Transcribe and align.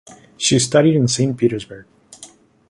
She 0.35 0.57
studied 0.57 0.95
in 0.95 1.07
Saint 1.07 1.37
Petersburg. 1.37 1.85